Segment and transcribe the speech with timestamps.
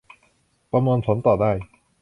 [0.71, 1.51] ประมวลผลต่อได้